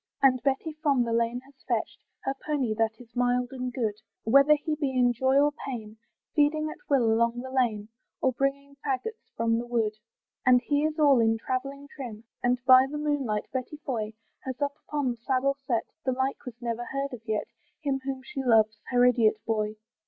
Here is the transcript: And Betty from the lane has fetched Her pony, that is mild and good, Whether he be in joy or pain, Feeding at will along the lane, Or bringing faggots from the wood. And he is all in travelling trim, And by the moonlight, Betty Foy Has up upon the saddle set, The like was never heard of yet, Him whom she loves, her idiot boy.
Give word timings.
And 0.23 0.41
Betty 0.41 0.73
from 0.81 1.03
the 1.03 1.13
lane 1.13 1.41
has 1.41 1.53
fetched 1.67 1.99
Her 2.23 2.33
pony, 2.43 2.73
that 2.73 2.99
is 2.99 3.15
mild 3.15 3.49
and 3.51 3.71
good, 3.71 3.93
Whether 4.23 4.55
he 4.55 4.73
be 4.73 4.89
in 4.97 5.13
joy 5.13 5.35
or 5.39 5.51
pain, 5.67 5.97
Feeding 6.33 6.71
at 6.71 6.79
will 6.89 7.03
along 7.13 7.41
the 7.41 7.51
lane, 7.51 7.89
Or 8.19 8.31
bringing 8.31 8.75
faggots 8.83 9.29
from 9.37 9.59
the 9.59 9.67
wood. 9.67 9.93
And 10.43 10.59
he 10.59 10.85
is 10.85 10.97
all 10.97 11.19
in 11.19 11.37
travelling 11.37 11.87
trim, 11.87 12.23
And 12.41 12.57
by 12.65 12.87
the 12.89 12.97
moonlight, 12.97 13.45
Betty 13.53 13.77
Foy 13.77 14.13
Has 14.39 14.59
up 14.59 14.73
upon 14.87 15.11
the 15.11 15.17
saddle 15.17 15.55
set, 15.67 15.83
The 16.03 16.13
like 16.13 16.45
was 16.47 16.59
never 16.59 16.85
heard 16.85 17.13
of 17.13 17.21
yet, 17.27 17.45
Him 17.81 17.99
whom 18.03 18.23
she 18.23 18.41
loves, 18.43 18.79
her 18.89 19.05
idiot 19.05 19.35
boy. 19.45 19.75